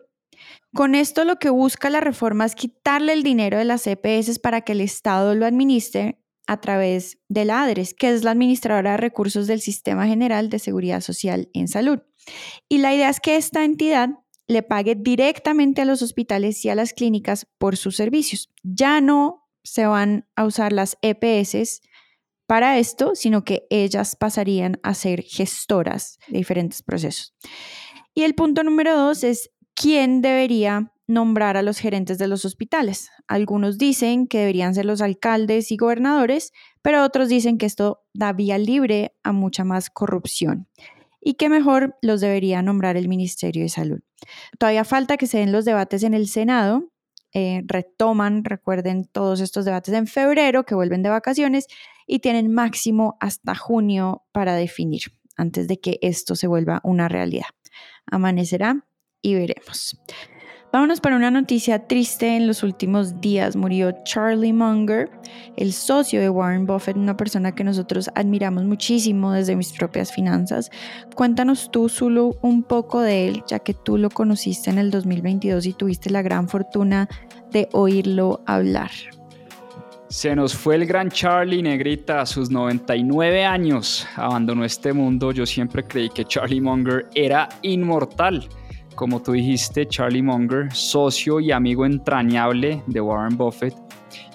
Con 0.74 0.94
esto 0.94 1.24
lo 1.24 1.38
que 1.38 1.50
busca 1.50 1.88
la 1.88 2.00
reforma 2.00 2.44
es 2.44 2.54
quitarle 2.54 3.14
el 3.14 3.22
dinero 3.22 3.56
de 3.56 3.64
las 3.64 3.86
EPS 3.86 4.38
para 4.38 4.60
que 4.60 4.72
el 4.72 4.82
Estado 4.82 5.34
lo 5.34 5.46
administre 5.46 6.20
a 6.46 6.60
través 6.60 7.18
de 7.28 7.44
la 7.44 7.62
ADRES, 7.62 7.94
que 7.94 8.10
es 8.10 8.24
la 8.24 8.30
administradora 8.30 8.92
de 8.92 8.96
recursos 8.98 9.46
del 9.46 9.60
Sistema 9.60 10.06
General 10.06 10.48
de 10.48 10.58
Seguridad 10.58 11.00
Social 11.00 11.48
en 11.52 11.68
Salud. 11.68 12.00
Y 12.68 12.78
la 12.78 12.94
idea 12.94 13.08
es 13.08 13.20
que 13.20 13.36
esta 13.36 13.64
entidad 13.64 14.10
le 14.48 14.62
pague 14.62 14.94
directamente 14.94 15.82
a 15.82 15.84
los 15.84 16.02
hospitales 16.02 16.64
y 16.64 16.70
a 16.70 16.74
las 16.74 16.94
clínicas 16.94 17.46
por 17.58 17.76
sus 17.76 17.96
servicios. 17.96 18.50
Ya 18.62 19.00
no 19.00 19.48
se 19.62 19.86
van 19.86 20.26
a 20.34 20.44
usar 20.44 20.72
las 20.72 20.96
EPS 21.02 21.82
para 22.46 22.78
esto, 22.78 23.14
sino 23.14 23.44
que 23.44 23.66
ellas 23.68 24.16
pasarían 24.16 24.80
a 24.82 24.94
ser 24.94 25.22
gestoras 25.22 26.18
de 26.28 26.38
diferentes 26.38 26.82
procesos. 26.82 27.34
Y 28.14 28.22
el 28.22 28.34
punto 28.34 28.62
número 28.62 28.96
dos 28.96 29.22
es 29.22 29.50
quién 29.74 30.22
debería 30.22 30.92
nombrar 31.06 31.56
a 31.56 31.62
los 31.62 31.78
gerentes 31.78 32.18
de 32.18 32.26
los 32.26 32.44
hospitales. 32.44 33.10
Algunos 33.28 33.76
dicen 33.76 34.26
que 34.26 34.38
deberían 34.38 34.74
ser 34.74 34.86
los 34.86 35.02
alcaldes 35.02 35.70
y 35.72 35.76
gobernadores, 35.76 36.52
pero 36.80 37.04
otros 37.04 37.28
dicen 37.28 37.58
que 37.58 37.66
esto 37.66 38.02
da 38.14 38.32
vía 38.32 38.56
libre 38.58 39.14
a 39.22 39.32
mucha 39.32 39.64
más 39.64 39.90
corrupción 39.90 40.68
y 41.20 41.34
que 41.34 41.48
mejor 41.48 41.96
los 42.02 42.20
debería 42.20 42.62
nombrar 42.62 42.96
el 42.96 43.08
Ministerio 43.08 43.62
de 43.62 43.68
Salud. 43.68 44.00
Todavía 44.58 44.84
falta 44.84 45.16
que 45.16 45.26
se 45.26 45.38
den 45.38 45.52
los 45.52 45.64
debates 45.64 46.02
en 46.02 46.14
el 46.14 46.28
Senado. 46.28 46.90
Eh, 47.34 47.62
retoman, 47.66 48.44
recuerden, 48.44 49.04
todos 49.04 49.40
estos 49.40 49.64
debates 49.64 49.92
en 49.94 50.06
febrero 50.06 50.64
que 50.64 50.74
vuelven 50.74 51.02
de 51.02 51.10
vacaciones 51.10 51.66
y 52.06 52.20
tienen 52.20 52.52
máximo 52.52 53.16
hasta 53.20 53.54
junio 53.54 54.24
para 54.32 54.54
definir 54.54 55.02
antes 55.36 55.68
de 55.68 55.78
que 55.78 55.98
esto 56.02 56.34
se 56.34 56.46
vuelva 56.46 56.80
una 56.84 57.08
realidad. 57.08 57.46
Amanecerá 58.06 58.86
y 59.22 59.34
veremos. 59.34 59.96
Vámonos 60.70 61.00
para 61.00 61.16
una 61.16 61.30
noticia 61.30 61.86
triste. 61.86 62.36
En 62.36 62.46
los 62.46 62.62
últimos 62.62 63.22
días 63.22 63.56
murió 63.56 63.90
Charlie 64.04 64.52
Munger, 64.52 65.08
el 65.56 65.72
socio 65.72 66.20
de 66.20 66.28
Warren 66.28 66.66
Buffett, 66.66 66.94
una 66.94 67.16
persona 67.16 67.54
que 67.54 67.64
nosotros 67.64 68.10
admiramos 68.14 68.64
muchísimo 68.64 69.32
desde 69.32 69.56
mis 69.56 69.72
propias 69.72 70.12
finanzas. 70.12 70.70
Cuéntanos 71.14 71.70
tú, 71.70 71.88
Zulu, 71.88 72.36
un 72.42 72.62
poco 72.62 73.00
de 73.00 73.28
él, 73.28 73.42
ya 73.48 73.60
que 73.60 73.72
tú 73.72 73.96
lo 73.96 74.10
conociste 74.10 74.68
en 74.68 74.76
el 74.76 74.90
2022 74.90 75.64
y 75.64 75.72
tuviste 75.72 76.10
la 76.10 76.20
gran 76.20 76.50
fortuna 76.50 77.08
de 77.50 77.70
oírlo 77.72 78.42
hablar. 78.44 78.90
Se 80.08 80.36
nos 80.36 80.54
fue 80.54 80.74
el 80.74 80.84
gran 80.84 81.10
Charlie 81.10 81.62
Negrita 81.62 82.20
a 82.20 82.26
sus 82.26 82.50
99 82.50 83.42
años. 83.42 84.06
Abandonó 84.16 84.66
este 84.66 84.92
mundo. 84.92 85.32
Yo 85.32 85.46
siempre 85.46 85.82
creí 85.84 86.10
que 86.10 86.26
Charlie 86.26 86.60
Munger 86.60 87.06
era 87.14 87.48
inmortal 87.62 88.48
como 88.98 89.22
tú 89.22 89.30
dijiste, 89.30 89.86
Charlie 89.86 90.22
Munger, 90.22 90.74
socio 90.74 91.38
y 91.38 91.52
amigo 91.52 91.86
entrañable 91.86 92.82
de 92.88 93.00
Warren 93.00 93.38
Buffett, 93.38 93.72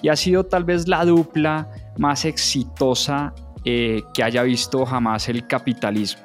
y 0.00 0.08
ha 0.08 0.16
sido 0.16 0.42
tal 0.42 0.64
vez 0.64 0.88
la 0.88 1.04
dupla 1.04 1.68
más 1.98 2.24
exitosa 2.24 3.34
eh, 3.66 4.02
que 4.14 4.22
haya 4.22 4.42
visto 4.42 4.86
jamás 4.86 5.28
el 5.28 5.46
capitalismo. 5.46 6.22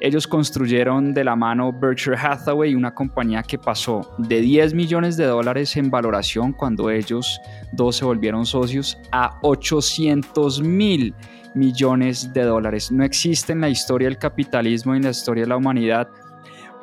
Ellos 0.00 0.26
construyeron 0.26 1.14
de 1.14 1.22
la 1.22 1.36
mano 1.36 1.72
Berkshire 1.72 2.16
Hathaway, 2.16 2.74
una 2.74 2.92
compañía 2.92 3.44
que 3.44 3.56
pasó 3.56 4.16
de 4.18 4.40
10 4.40 4.74
millones 4.74 5.16
de 5.16 5.26
dólares 5.26 5.76
en 5.76 5.90
valoración 5.90 6.52
cuando 6.52 6.90
ellos 6.90 7.40
dos 7.70 7.94
se 7.94 8.04
volvieron 8.04 8.46
socios 8.46 8.98
a 9.12 9.38
800 9.42 10.60
mil 10.60 11.14
millones 11.54 12.32
de 12.32 12.42
dólares. 12.42 12.90
No 12.90 13.04
existe 13.04 13.52
en 13.52 13.60
la 13.60 13.68
historia 13.68 14.08
del 14.08 14.18
capitalismo 14.18 14.94
y 14.94 14.96
en 14.96 15.04
la 15.04 15.10
historia 15.10 15.44
de 15.44 15.48
la 15.50 15.56
humanidad 15.56 16.08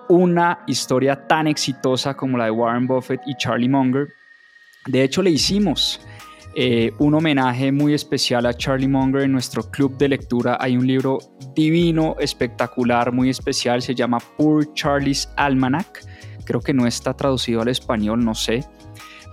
una 0.09 0.59
historia 0.67 1.27
tan 1.27 1.47
exitosa 1.47 2.15
como 2.15 2.37
la 2.37 2.45
de 2.45 2.51
Warren 2.51 2.87
Buffett 2.87 3.21
y 3.25 3.35
Charlie 3.35 3.69
Munger. 3.69 4.13
De 4.85 5.03
hecho, 5.03 5.21
le 5.21 5.31
hicimos 5.31 5.99
eh, 6.55 6.91
un 6.97 7.13
homenaje 7.13 7.71
muy 7.71 7.93
especial 7.93 8.45
a 8.45 8.53
Charlie 8.53 8.87
Munger 8.87 9.21
en 9.21 9.31
nuestro 9.31 9.69
club 9.69 9.97
de 9.97 10.09
lectura. 10.09 10.57
Hay 10.59 10.75
un 10.75 10.87
libro 10.87 11.19
divino, 11.53 12.15
espectacular, 12.19 13.11
muy 13.11 13.29
especial, 13.29 13.81
se 13.81 13.93
llama 13.93 14.17
Poor 14.37 14.73
Charlie's 14.73 15.29
Almanac. 15.35 16.03
Creo 16.45 16.61
que 16.61 16.73
no 16.73 16.87
está 16.87 17.13
traducido 17.13 17.61
al 17.61 17.67
español, 17.67 18.25
no 18.25 18.33
sé. 18.33 18.63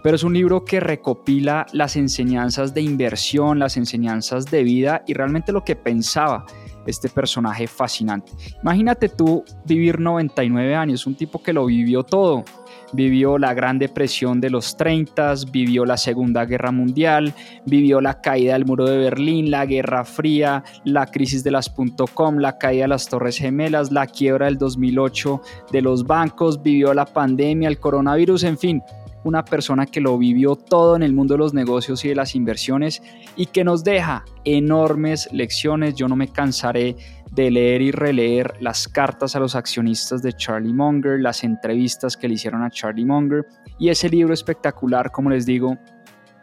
Pero 0.03 0.17
es 0.17 0.23
un 0.23 0.35
libro 0.35 0.67
que 0.67 0.81
recopila 0.81 1.65
las 1.73 1.97
enseñanzas 1.97 2.75
de 2.75 2.83
inversión, 2.83 3.59
las 3.59 3.79
enseñanzas 3.79 4.45
de 4.51 4.63
vida 4.63 5.03
y 5.07 5.15
realmente 5.15 5.51
lo 5.51 5.65
que 5.65 5.77
pensaba 5.77 6.45
este 6.91 7.09
personaje 7.09 7.67
fascinante. 7.67 8.33
Imagínate 8.63 9.09
tú 9.09 9.45
vivir 9.65 10.01
99 10.01 10.75
años, 10.75 11.07
un 11.07 11.15
tipo 11.15 11.43
que 11.43 11.53
lo 11.53 11.67
vivió 11.67 12.03
todo. 12.03 12.45
Vivió 12.93 13.39
la 13.39 13.55
Gran 13.55 13.79
Depresión 13.81 14.41
de 14.41 14.51
los 14.51 14.77
30, 14.77 15.35
vivió 15.51 15.85
la 15.85 15.97
Segunda 15.97 16.45
Guerra 16.45 16.71
Mundial, 16.71 17.35
vivió 17.67 18.01
la 18.01 18.21
caída 18.21 18.53
del 18.53 18.67
muro 18.67 18.85
de 18.85 18.99
Berlín, 18.99 19.51
la 19.51 19.67
Guerra 19.67 20.05
Fría, 20.05 20.63
la 20.85 21.07
crisis 21.07 21.43
de 21.43 21.51
las 21.51 21.73
.com, 22.15 22.37
la 22.39 22.57
caída 22.57 22.85
de 22.85 22.89
las 22.89 23.09
Torres 23.09 23.39
Gemelas, 23.39 23.91
la 23.91 24.07
quiebra 24.07 24.47
del 24.47 24.59
2008 24.59 25.41
de 25.73 25.83
los 25.83 26.07
bancos, 26.07 26.63
vivió 26.63 26.95
la 26.95 27.07
pandemia, 27.07 27.69
el 27.69 27.81
coronavirus, 27.81 28.45
en 28.45 28.59
fin, 28.59 28.83
una 29.25 29.45
persona 29.45 29.87
que 29.87 30.01
lo 30.01 30.17
vivió 30.17 30.55
todo 30.55 30.97
en 30.97 31.03
el 31.03 31.13
mundo 31.13 31.35
de 31.35 31.39
los 31.39 31.55
negocios 31.55 32.05
y 32.05 32.09
de 32.09 32.15
las 32.15 32.35
inversiones 32.35 33.03
y 33.37 33.47
que 33.47 33.65
nos 33.65 33.83
deja 33.83 34.25
enormes 34.45 35.29
lecciones. 35.33 35.95
Yo 35.95 36.09
no 36.09 36.17
me 36.17 36.29
cansaré 36.29 36.97
de 37.33 37.51
leer 37.51 37.83
y 37.83 37.91
releer 37.91 38.55
las 38.61 38.87
cartas 38.87 39.35
a 39.35 39.41
los 39.41 39.57
accionistas 39.57 40.23
de 40.23 40.33
Charlie 40.35 40.73
Munger, 40.73 41.21
las 41.21 41.43
entrevistas 41.43 42.17
que 42.17 42.29
le 42.29 42.35
hicieron 42.35 42.63
a 42.63 42.71
Charlie 42.71 43.05
Munger 43.05 43.47
y 43.79 43.89
ese 43.89 44.09
libro 44.09 44.33
espectacular, 44.33 45.11
como 45.11 45.31
les 45.31 45.45
digo, 45.45 45.77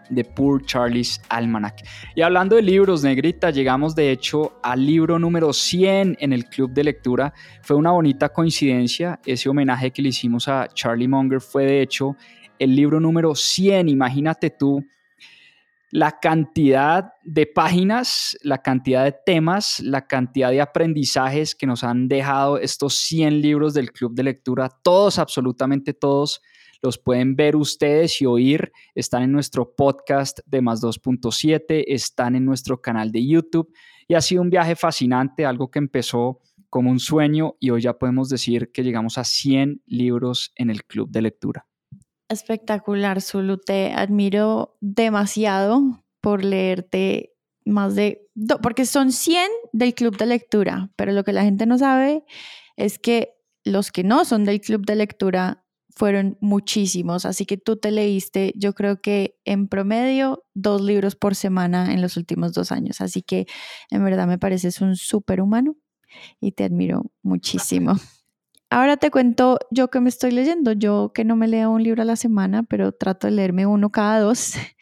de 0.10 0.26
Poor 0.26 0.64
Charlie's 0.66 1.22
Almanac. 1.30 1.88
Y 2.16 2.22
hablando 2.22 2.56
de 2.56 2.62
libros, 2.62 3.04
Negrita, 3.04 3.50
llegamos 3.50 3.96
de 3.96 4.12
hecho 4.12 4.60
al 4.62 4.86
libro 4.86 5.18
número 5.18 5.54
100 5.54 6.18
en 6.20 6.34
el 6.34 6.46
club 6.46 6.72
de 6.72 6.84
lectura. 6.84 7.34
Fue 7.62 7.78
una 7.78 7.92
bonita 7.92 8.30
coincidencia. 8.30 9.20
Ese 9.26 9.50
homenaje 9.50 9.92
que 9.92 10.02
le 10.02 10.10
hicimos 10.10 10.48
a 10.48 10.68
Charlie 10.74 11.08
Munger 11.08 11.40
fue 11.40 11.66
de 11.66 11.82
hecho 11.82 12.18
el 12.62 12.75
libro 12.75 13.00
número 13.00 13.34
100, 13.34 13.89
imagínate 13.89 14.51
tú 14.51 14.86
la 15.91 16.20
cantidad 16.20 17.12
de 17.24 17.46
páginas, 17.48 18.38
la 18.44 18.62
cantidad 18.62 19.03
de 19.03 19.15
temas, 19.25 19.82
la 19.82 20.08
cantidad 20.08 20.50
de 20.50 20.62
aprendizajes 20.62 21.53
que 21.53 21.68
nos 21.68 21.84
han 21.84 22.08
dejado 22.08 22.58
estos 22.58 22.96
100 22.96 23.41
libros 23.41 23.74
del 23.74 23.91
club 23.91 24.13
de 24.13 24.24
lectura, 24.24 24.70
todos, 24.84 25.20
absolutamente 25.20 25.94
todos, 25.94 26.41
los 26.82 26.98
pueden 26.98 27.36
ver 27.36 27.56
ustedes 27.56 28.22
y 28.22 28.25
oír, 28.25 28.72
están 28.96 29.24
en 29.24 29.32
nuestro 29.32 29.75
podcast 29.75 30.39
de 30.46 30.62
más 30.62 30.82
2.7, 30.82 31.84
están 31.88 32.36
en 32.36 32.46
nuestro 32.46 32.82
canal 32.82 33.12
de 33.12 33.27
YouTube. 33.27 33.72
Y 34.08 34.15
ha 34.15 34.22
sido 34.22 34.41
un 34.41 34.50
viaje 34.50 34.75
fascinante, 34.75 35.46
algo 35.46 35.70
que 35.70 35.80
empezó 35.80 36.39
como 36.70 36.89
un 36.89 37.00
sueño 37.00 37.56
y 37.60 37.70
hoy 37.70 37.82
ya 37.82 38.00
podemos 38.00 38.30
decir 38.30 38.72
que 38.72 38.84
llegamos 38.84 39.18
a 39.18 39.24
100 39.24 39.84
libros 39.86 40.53
en 40.56 40.70
el 40.70 40.86
club 40.86 41.10
de 41.12 41.22
lectura. 41.22 41.65
Espectacular, 42.32 43.22
Zulu. 43.22 43.58
Te 43.58 43.92
admiro 43.92 44.78
demasiado 44.80 46.04
por 46.22 46.46
leerte 46.46 47.34
más 47.66 47.96
de... 47.96 48.30
Porque 48.62 48.86
son 48.86 49.12
100 49.12 49.50
del 49.74 49.94
club 49.94 50.18
de 50.18 50.26
lectura, 50.26 50.92
pero 50.96 51.12
lo 51.12 51.24
que 51.24 51.34
la 51.34 51.44
gente 51.44 51.66
no 51.66 51.78
sabe 51.78 52.24
es 52.78 53.00
que 53.00 53.36
los 53.64 53.92
que 53.92 54.04
no 54.04 54.24
son 54.24 54.46
del 54.46 54.62
club 54.62 54.86
de 54.86 54.96
lectura 54.96 55.66
fueron 55.94 56.38
muchísimos, 56.40 57.26
así 57.26 57.46
que 57.46 57.58
tú 57.58 57.76
te 57.76 57.92
leíste, 57.92 58.54
yo 58.56 58.74
creo 58.74 59.02
que 59.02 59.38
en 59.44 59.68
promedio, 59.68 60.46
dos 60.54 60.82
libros 60.82 61.16
por 61.16 61.36
semana 61.36 61.94
en 61.94 62.02
los 62.02 62.16
últimos 62.16 62.54
dos 62.54 62.72
años, 62.72 63.02
así 63.02 63.22
que 63.22 63.46
en 63.90 64.04
verdad 64.06 64.26
me 64.26 64.40
pareces 64.40 64.80
un 64.80 64.96
súper 64.96 65.42
humano 65.42 65.76
y 66.40 66.54
te 66.54 66.64
admiro 66.64 67.12
muchísimo. 67.22 67.96
Ahora 68.74 68.96
te 68.96 69.12
cuento 69.12 69.60
yo 69.70 69.90
que 69.90 70.00
me 70.00 70.08
estoy 70.08 70.32
leyendo, 70.32 70.72
yo 70.72 71.12
que 71.13 71.25
no 71.25 71.36
me 71.36 71.50
leo 71.50 71.72
un 71.72 71.84
libro 71.84 72.04
a 72.04 72.06
la 72.06 72.16
semana, 72.16 72.63
pero 72.63 72.94
trato 72.94 73.28
de 73.28 73.32
leerme 73.32 73.66
uno 73.66 73.92
cada 73.92 74.20
dos. 74.20 74.54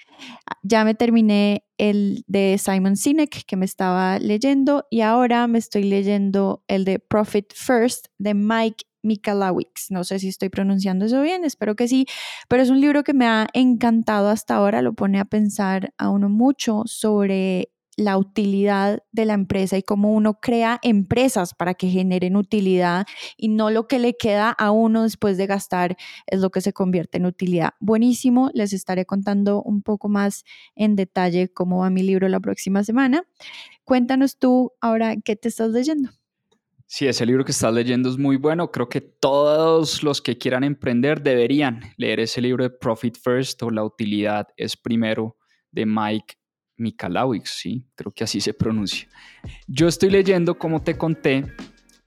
Ya 0.63 0.84
me 0.84 0.96
terminé 0.96 1.63
el 1.77 2.25
de 2.27 2.58
Simon 2.58 2.98
Sinek 2.98 3.46
que 3.46 3.55
me 3.55 3.63
estaba 3.63 4.19
leyendo 4.19 4.86
y 4.89 5.00
ahora 5.00 5.48
me 5.48 5.58
estoy 5.58 5.84
leyendo 5.84 6.62
el 6.67 6.84
de 6.84 7.00
Profit 7.00 7.53
First 7.55 8.08
de 8.17 8.34
Mike 8.34 8.84
Michalowicz. 9.01 9.89
No 9.91 10.03
sé 10.03 10.19
si 10.19 10.27
estoy 10.27 10.50
pronunciando 10.50 11.05
eso 11.05 11.22
bien, 11.22 11.46
espero 11.46 11.77
que 11.77 11.88
sí, 11.88 12.05
pero 12.50 12.62
es 12.62 12.69
un 12.69 12.81
libro 12.81 13.05
que 13.05 13.13
me 13.13 13.27
ha 13.27 13.48
encantado 13.53 14.27
hasta 14.27 14.55
ahora, 14.55 14.81
lo 14.81 14.91
pone 14.91 15.22
a 15.22 15.25
pensar 15.25 15.93
a 15.98 16.10
uno 16.10 16.27
mucho 16.27 16.84
sobre 16.86 17.72
la 18.00 18.18
utilidad 18.18 19.03
de 19.12 19.25
la 19.25 19.34
empresa 19.34 19.77
y 19.77 19.84
cómo 19.84 20.13
uno 20.13 20.39
crea 20.39 20.79
empresas 20.82 21.53
para 21.53 21.74
que 21.74 21.89
generen 21.89 22.36
utilidad 22.38 23.06
y 23.38 23.50
no 23.50 23.70
lo 23.70 23.88
que 23.88 24.00
le 24.00 24.15
queda 24.15 24.51
a 24.51 24.72
uno 24.72 25.03
después 25.03 25.38
de 25.38 25.46
gastar 25.46 25.98
es 26.25 26.39
lo 26.39 26.50
que 26.50 26.62
se 26.62 26.74
convierte 26.74 27.18
en 27.18 27.25
utilidad. 27.25 27.72
Buenísimo, 27.79 28.50
les 28.53 28.74
estaré 28.74 29.06
contando 29.06 29.62
un 29.62 29.82
poco 29.82 30.08
más 30.08 30.46
en 30.75 30.96
detalle 30.96 31.50
cómo 31.50 31.79
va 31.79 31.89
mi 31.89 32.01
libro 32.01 32.29
la 32.29 32.39
próxima 32.39 32.84
semana. 32.84 33.24
Cuéntanos 33.84 34.39
tú 34.39 34.72
ahora 34.79 35.15
qué 35.18 35.36
te 35.36 35.50
estás 35.50 35.72
leyendo. 35.72 36.10
Sí, 36.88 37.06
ese 37.06 37.25
libro 37.25 37.46
que 37.46 37.51
estás 37.51 37.72
leyendo 37.72 38.10
es 38.10 38.18
muy 38.18 38.38
bueno. 38.38 38.72
Creo 38.72 38.89
que 38.89 39.01
todos 39.01 40.01
los 40.01 40.22
que 40.22 40.39
quieran 40.39 40.63
emprender 40.63 41.22
deberían 41.22 41.82
leer 41.98 42.20
ese 42.22 42.41
libro 42.41 42.63
de 42.63 42.72
Profit 42.72 43.15
First 43.15 43.62
o 43.62 43.70
La 43.70 43.84
utilidad 43.84 44.48
es 44.58 44.75
primero 44.75 45.38
de 45.72 45.86
Mike 45.86 46.38
Michalowicz, 46.79 47.50
sí, 47.50 47.86
creo 47.95 48.12
que 48.12 48.24
así 48.24 48.41
se 48.41 48.53
pronuncia. 48.53 49.07
Yo 49.67 49.88
estoy 49.88 50.09
leyendo, 50.09 50.57
como 50.57 50.81
te 50.81 50.98
conté, 50.98 51.45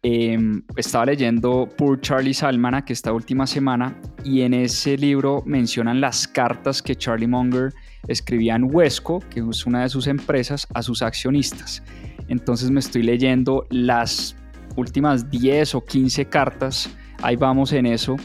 em, 0.02 0.62
estaba 0.76 1.06
leyendo 1.06 1.68
Poor 1.76 2.00
Charlie 2.00 2.34
Salmana 2.34 2.84
que 2.84 2.92
esta 2.92 3.12
última 3.12 3.46
semana 3.46 3.96
y 4.24 4.42
en 4.42 4.54
ese 4.54 4.96
libro 4.96 5.42
mencionan 5.46 6.00
las 6.00 6.26
cartas 6.26 6.82
que 6.82 6.96
Charlie 6.96 7.28
Munger 7.28 7.72
escribía 8.08 8.56
en 8.56 8.74
Huesco, 8.74 9.20
que 9.30 9.40
es 9.40 9.66
una 9.66 9.82
de 9.82 9.88
sus 9.88 10.06
empresas, 10.06 10.66
a 10.74 10.82
sus 10.82 11.02
accionistas. 11.02 11.82
Entonces 12.28 12.70
me 12.70 12.80
estoy 12.80 13.02
leyendo 13.02 13.66
las 13.70 14.36
últimas 14.76 15.30
10 15.30 15.74
o 15.74 15.84
15 15.84 16.24
cartas, 16.26 16.90
ahí 17.22 17.36
vamos 17.36 17.72
en 17.72 17.86
eso, 17.86 18.16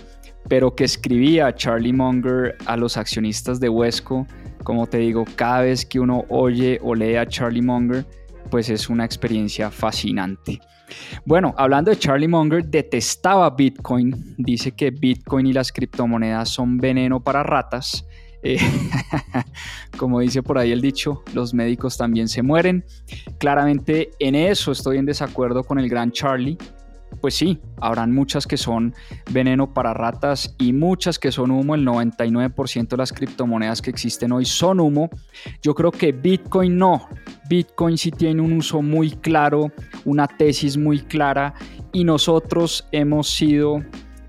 pero 0.48 0.74
que 0.76 0.86
escribía 0.86 1.54
Charlie 1.54 1.94
Munger 1.94 2.58
a 2.66 2.78
los 2.78 2.98
accionistas 2.98 3.60
de 3.60 3.70
Huesco 3.70 4.26
como 4.68 4.86
te 4.86 4.98
digo, 4.98 5.24
cada 5.38 5.62
vez 5.62 5.86
que 5.86 5.98
uno 5.98 6.26
oye 6.28 6.78
o 6.84 6.94
lee 6.94 7.16
a 7.16 7.26
Charlie 7.26 7.62
Munger, 7.62 8.06
pues 8.52 8.68
es 8.68 8.90
una 8.90 9.06
experiencia 9.06 9.72
fascinante. 9.72 10.60
Bueno, 11.24 11.56
hablando 11.58 11.90
de 11.90 11.98
Charlie 11.98 12.28
Munger, 12.28 12.66
detestaba 12.66 13.50
Bitcoin. 13.52 14.36
Dice 14.38 14.74
que 14.74 14.92
Bitcoin 14.92 15.48
y 15.48 15.54
las 15.54 15.72
criptomonedas 15.72 16.50
son 16.50 16.80
veneno 16.80 17.22
para 17.24 17.44
ratas. 17.44 18.06
Eh, 18.44 18.60
como 19.98 20.20
dice 20.20 20.44
por 20.44 20.58
ahí 20.58 20.74
el 20.74 20.82
dicho, 20.82 21.24
los 21.34 21.54
médicos 21.54 21.96
también 21.98 22.28
se 22.28 22.42
mueren. 22.42 22.84
Claramente 23.38 24.10
en 24.20 24.36
eso 24.36 24.74
estoy 24.74 24.98
en 24.98 25.06
desacuerdo 25.06 25.64
con 25.64 25.80
el 25.80 25.88
gran 25.88 26.12
Charlie 26.12 26.58
pues 27.28 27.36
sí, 27.36 27.60
habrán 27.82 28.14
muchas 28.14 28.48
que 28.48 28.56
son 28.56 28.96
veneno 29.32 29.74
para 29.74 29.94
ratas 29.94 30.56
y 30.58 30.72
muchas 30.72 31.20
que 31.20 31.30
son 31.30 31.52
humo. 31.52 31.76
El 31.76 31.86
99% 31.86 32.88
de 32.88 32.96
las 32.96 33.12
criptomonedas 33.12 33.82
que 33.82 33.90
existen 33.90 34.32
hoy 34.32 34.46
son 34.46 34.80
humo. 34.80 35.10
Yo 35.62 35.76
creo 35.76 35.92
que 35.92 36.14
Bitcoin 36.14 36.78
no. 36.78 37.10
Bitcoin 37.50 37.98
sí 37.98 38.12
tiene 38.12 38.42
un 38.42 38.54
uso 38.54 38.82
muy 38.82 39.12
claro, 39.12 39.74
una 40.06 40.26
tesis 40.26 40.78
muy 40.78 41.00
clara 41.00 41.54
y 41.92 42.06
nosotros 42.06 42.88
hemos 42.94 43.30
sido 43.30 43.84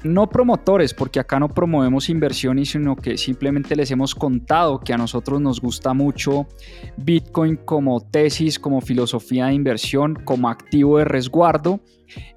no 0.04 0.28
promotores, 0.28 0.94
porque 0.94 1.20
acá 1.20 1.40
no 1.40 1.48
promovemos 1.48 2.08
inversiones, 2.08 2.70
sino 2.70 2.96
que 2.96 3.16
simplemente 3.16 3.74
les 3.74 3.90
hemos 3.90 4.14
contado 4.14 4.80
que 4.80 4.92
a 4.92 4.98
nosotros 4.98 5.40
nos 5.40 5.60
gusta 5.60 5.92
mucho 5.92 6.46
Bitcoin 6.96 7.56
como 7.56 8.00
tesis, 8.00 8.58
como 8.58 8.80
filosofía 8.80 9.46
de 9.46 9.54
inversión, 9.54 10.14
como 10.14 10.48
activo 10.48 10.98
de 10.98 11.04
resguardo. 11.04 11.80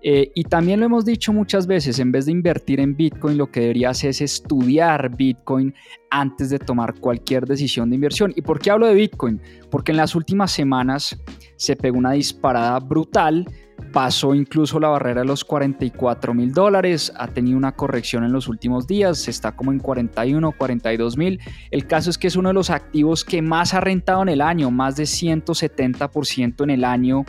Eh, 0.01 0.31
y 0.35 0.43
también 0.43 0.79
lo 0.79 0.85
hemos 0.85 1.05
dicho 1.05 1.31
muchas 1.31 1.65
veces, 1.65 1.99
en 1.99 2.11
vez 2.11 2.25
de 2.25 2.33
invertir 2.33 2.79
en 2.79 2.95
Bitcoin, 2.95 3.37
lo 3.37 3.51
que 3.51 3.61
deberías 3.61 4.03
es 4.03 4.21
estudiar 4.21 5.15
Bitcoin 5.15 5.73
antes 6.09 6.49
de 6.49 6.59
tomar 6.59 6.95
cualquier 6.99 7.45
decisión 7.45 7.89
de 7.89 7.95
inversión. 7.95 8.33
¿Y 8.35 8.41
por 8.41 8.59
qué 8.59 8.71
hablo 8.71 8.87
de 8.87 8.95
Bitcoin? 8.95 9.41
Porque 9.69 9.91
en 9.91 9.97
las 9.97 10.15
últimas 10.15 10.51
semanas 10.51 11.17
se 11.55 11.75
pegó 11.75 11.97
una 11.97 12.11
disparada 12.11 12.79
brutal 12.79 13.45
pasó 13.91 14.33
incluso 14.33 14.79
la 14.79 14.89
barrera 14.89 15.21
de 15.21 15.27
los 15.27 15.43
44 15.43 16.33
mil 16.33 16.53
dólares, 16.53 17.11
ha 17.15 17.27
tenido 17.27 17.57
una 17.57 17.73
corrección 17.73 18.23
en 18.23 18.31
los 18.31 18.47
últimos 18.47 18.87
días, 18.87 19.27
está 19.27 19.51
como 19.51 19.71
en 19.71 19.79
41, 19.79 20.51
42 20.53 21.17
mil. 21.17 21.39
El 21.71 21.85
caso 21.87 22.09
es 22.09 22.17
que 22.17 22.27
es 22.27 22.35
uno 22.35 22.49
de 22.49 22.53
los 22.53 22.69
activos 22.69 23.25
que 23.25 23.41
más 23.41 23.73
ha 23.73 23.81
rentado 23.81 24.21
en 24.21 24.29
el 24.29 24.41
año, 24.41 24.71
más 24.71 24.95
de 24.95 25.03
170% 25.03 26.63
en 26.63 26.69
el 26.69 26.83
año 26.83 27.25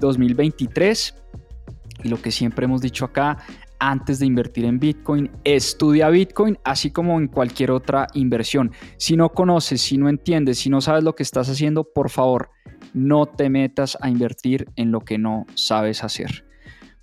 2023. 0.00 1.14
Y 2.04 2.08
lo 2.08 2.20
que 2.20 2.30
siempre 2.30 2.64
hemos 2.64 2.80
dicho 2.80 3.04
acá, 3.04 3.38
antes 3.78 4.18
de 4.18 4.26
invertir 4.26 4.64
en 4.64 4.78
Bitcoin, 4.78 5.30
estudia 5.44 6.08
Bitcoin, 6.08 6.58
así 6.64 6.90
como 6.90 7.18
en 7.18 7.26
cualquier 7.26 7.70
otra 7.70 8.06
inversión. 8.14 8.72
Si 8.96 9.16
no 9.16 9.30
conoces, 9.30 9.80
si 9.80 9.98
no 9.98 10.08
entiendes, 10.08 10.58
si 10.58 10.70
no 10.70 10.80
sabes 10.80 11.04
lo 11.04 11.14
que 11.14 11.22
estás 11.22 11.48
haciendo, 11.48 11.84
por 11.84 12.10
favor, 12.10 12.50
no 12.94 13.26
te 13.26 13.50
metas 13.50 13.96
a 14.00 14.08
invertir 14.08 14.66
en 14.76 14.90
lo 14.92 15.00
que 15.00 15.18
no 15.18 15.46
sabes 15.54 16.04
hacer. 16.04 16.44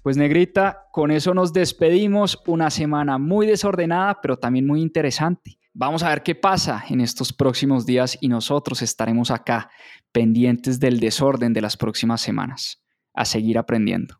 Pues 0.01 0.17
negrita, 0.17 0.87
con 0.91 1.11
eso 1.11 1.33
nos 1.33 1.53
despedimos. 1.53 2.41
Una 2.47 2.69
semana 2.69 3.17
muy 3.17 3.45
desordenada, 3.45 4.19
pero 4.21 4.37
también 4.37 4.65
muy 4.65 4.81
interesante. 4.81 5.59
Vamos 5.73 6.03
a 6.03 6.09
ver 6.09 6.23
qué 6.23 6.35
pasa 6.35 6.83
en 6.89 7.01
estos 7.01 7.33
próximos 7.33 7.85
días 7.85 8.17
y 8.21 8.27
nosotros 8.27 8.81
estaremos 8.81 9.29
acá 9.29 9.69
pendientes 10.11 10.79
del 10.79 10.99
desorden 10.99 11.53
de 11.53 11.61
las 11.61 11.77
próximas 11.77 12.21
semanas. 12.21 12.81
A 13.13 13.25
seguir 13.25 13.57
aprendiendo. 13.57 14.19